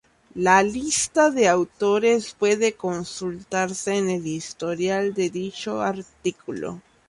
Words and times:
La 0.33 0.63
lista 0.63 1.29
de 1.29 1.47
autores 1.47 2.33
puede 2.33 2.73
consultarse 2.73 3.95
en 3.95 4.09
el 4.09 4.25
historial 4.25 5.13
de 5.13 5.29
dicho 5.29 5.79
artículo. 5.79 6.81